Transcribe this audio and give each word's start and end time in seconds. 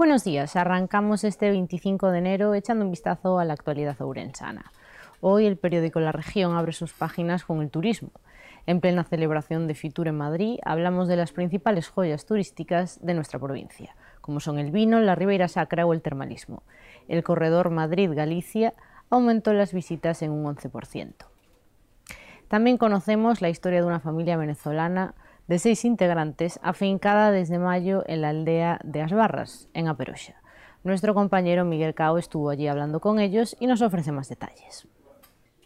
Buenos 0.00 0.24
días, 0.24 0.56
arrancamos 0.56 1.24
este 1.24 1.50
25 1.50 2.10
de 2.10 2.20
enero 2.20 2.54
echando 2.54 2.86
un 2.86 2.90
vistazo 2.90 3.38
a 3.38 3.44
la 3.44 3.52
actualidad 3.52 4.00
ourensana. 4.00 4.72
Hoy 5.20 5.44
el 5.44 5.58
periódico 5.58 6.00
La 6.00 6.10
Región 6.10 6.56
abre 6.56 6.72
sus 6.72 6.94
páginas 6.94 7.44
con 7.44 7.60
el 7.60 7.68
turismo. 7.68 8.08
En 8.64 8.80
plena 8.80 9.04
celebración 9.04 9.66
de 9.66 9.74
Fitur 9.74 10.08
en 10.08 10.16
Madrid 10.16 10.58
hablamos 10.64 11.06
de 11.06 11.16
las 11.16 11.32
principales 11.32 11.90
joyas 11.90 12.24
turísticas 12.24 12.98
de 13.04 13.12
nuestra 13.12 13.38
provincia, 13.38 13.94
como 14.22 14.40
son 14.40 14.58
el 14.58 14.70
vino, 14.70 14.98
la 15.00 15.16
Ribeira 15.16 15.48
Sacra 15.48 15.84
o 15.84 15.92
el 15.92 16.00
termalismo. 16.00 16.62
El 17.06 17.22
corredor 17.22 17.68
Madrid-Galicia 17.68 18.72
aumentó 19.10 19.52
las 19.52 19.74
visitas 19.74 20.22
en 20.22 20.30
un 20.30 20.46
11%. 20.46 21.12
También 22.48 22.78
conocemos 22.78 23.42
la 23.42 23.50
historia 23.50 23.80
de 23.80 23.86
una 23.86 24.00
familia 24.00 24.38
venezolana 24.38 25.14
de 25.50 25.58
seis 25.58 25.84
integrantes 25.84 26.60
afincada 26.62 27.32
desde 27.32 27.58
mayo 27.58 28.04
en 28.06 28.20
la 28.20 28.28
aldea 28.28 28.78
de 28.84 29.02
Asbarras, 29.02 29.68
en 29.74 29.88
Aperoxa. 29.88 30.40
Nuestro 30.84 31.12
compañero 31.12 31.64
Miguel 31.64 31.92
Cao 31.92 32.18
estuvo 32.18 32.50
allí 32.50 32.68
hablando 32.68 33.00
con 33.00 33.18
ellos 33.18 33.56
y 33.58 33.66
nos 33.66 33.82
ofrece 33.82 34.12
más 34.12 34.28
detalles. 34.28 34.86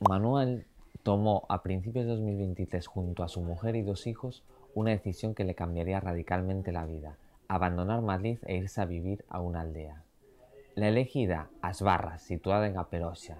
Manuel 0.09 0.65
tomó 1.03 1.45
a 1.51 1.63
principios 1.63 2.07
de 2.07 2.13
2023 2.13 2.87
junto 2.87 3.23
a 3.23 3.29
su 3.29 3.43
mujer 3.43 3.77
y 3.77 3.83
dos 3.83 4.07
hijos 4.07 4.43
una 4.73 4.91
decisión 4.93 5.35
que 5.35 5.45
le 5.45 5.55
cambiaría 5.55 6.01
radicalmente 6.01 6.73
la 6.73 6.87
vida, 6.87 7.19
abandonar 7.47 8.01
Madrid 8.01 8.39
e 8.47 8.57
irse 8.57 8.81
a 8.81 8.87
vivir 8.87 9.27
a 9.29 9.43
una 9.43 9.61
aldea. 9.61 10.03
La 10.77 10.89
elegida 10.89 11.51
Asbarras, 11.61 12.23
situada 12.23 12.69
en 12.69 12.79
Aperoxa. 12.79 13.37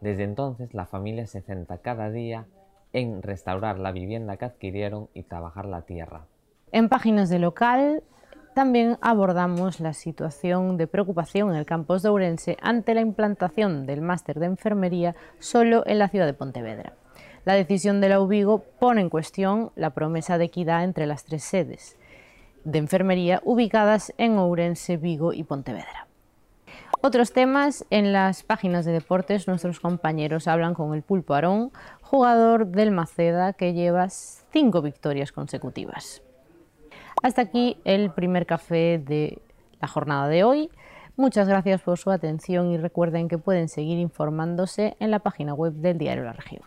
Desde 0.00 0.22
entonces 0.22 0.72
la 0.72 0.86
familia 0.86 1.26
se 1.26 1.42
centra 1.42 1.82
cada 1.82 2.10
día 2.10 2.46
en 2.92 3.22
restaurar 3.22 3.78
la 3.78 3.92
vivienda 3.92 4.36
que 4.36 4.44
adquirieron 4.44 5.08
y 5.14 5.22
trabajar 5.22 5.66
la 5.66 5.82
tierra. 5.82 6.26
En 6.72 6.88
páginas 6.88 7.28
de 7.28 7.38
local 7.38 8.02
también 8.54 8.98
abordamos 9.00 9.80
la 9.80 9.94
situación 9.94 10.76
de 10.76 10.86
preocupación 10.86 11.50
en 11.50 11.56
el 11.56 11.66
campus 11.66 12.02
de 12.02 12.10
Ourense 12.10 12.56
ante 12.60 12.94
la 12.94 13.00
implantación 13.00 13.86
del 13.86 14.02
máster 14.02 14.38
de 14.38 14.46
enfermería 14.46 15.16
solo 15.38 15.84
en 15.86 15.98
la 15.98 16.08
ciudad 16.08 16.26
de 16.26 16.34
Pontevedra. 16.34 16.94
La 17.44 17.54
decisión 17.54 18.00
de 18.00 18.08
la 18.08 18.20
UBIGO 18.20 18.62
pone 18.78 19.00
en 19.00 19.10
cuestión 19.10 19.72
la 19.74 19.90
promesa 19.90 20.38
de 20.38 20.44
equidad 20.44 20.84
entre 20.84 21.06
las 21.06 21.24
tres 21.24 21.42
sedes 21.44 21.98
de 22.64 22.78
enfermería 22.78 23.40
ubicadas 23.44 24.12
en 24.18 24.38
Ourense, 24.38 24.96
Vigo 24.96 25.32
y 25.32 25.42
Pontevedra. 25.44 26.06
Otros 27.04 27.32
temas 27.32 27.84
en 27.90 28.12
las 28.12 28.44
páginas 28.44 28.84
de 28.84 28.92
deportes, 28.92 29.48
nuestros 29.48 29.80
compañeros 29.80 30.46
hablan 30.46 30.72
con 30.72 30.94
el 30.94 31.02
Pulpo 31.02 31.34
Arón, 31.34 31.72
jugador 32.00 32.68
del 32.68 32.92
Maceda 32.92 33.54
que 33.54 33.72
lleva 33.72 34.08
cinco 34.08 34.82
victorias 34.82 35.32
consecutivas. 35.32 36.22
Hasta 37.20 37.42
aquí 37.42 37.76
el 37.82 38.12
primer 38.12 38.46
café 38.46 39.02
de 39.04 39.42
la 39.80 39.88
jornada 39.88 40.28
de 40.28 40.44
hoy. 40.44 40.70
Muchas 41.16 41.48
gracias 41.48 41.82
por 41.82 41.98
su 41.98 42.12
atención 42.12 42.70
y 42.70 42.78
recuerden 42.78 43.26
que 43.26 43.36
pueden 43.36 43.68
seguir 43.68 43.98
informándose 43.98 44.96
en 45.00 45.10
la 45.10 45.18
página 45.18 45.54
web 45.54 45.72
del 45.72 45.98
Diario 45.98 46.22
La 46.22 46.34
Región. 46.34 46.62